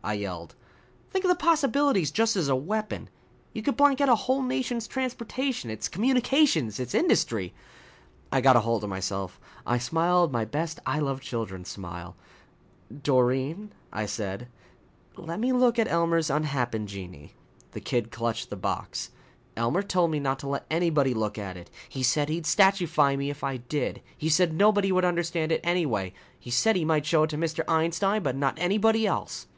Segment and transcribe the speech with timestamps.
[0.00, 0.54] I yelled.
[1.10, 3.10] "Think of the possibilities just as a weapon!
[3.52, 7.52] You could blank out a whole nation's transportation, its communications, its industry"
[8.32, 9.38] I got hold of myself.
[9.66, 12.16] I smiled my best I love children smile.
[13.02, 14.48] "Doreen," I said,
[15.16, 17.34] "let me look at Elmer's unhappen genii."
[17.72, 19.10] The kid clutched the box.
[19.58, 21.68] "Elmer told me not to let anybody look at it.
[21.86, 24.00] He said he'd statuefy me if I did.
[24.16, 26.14] He said nobody would understand it anyway.
[26.38, 27.62] He said he might show it to Mr.
[27.68, 29.48] Einstein, but not anybody else."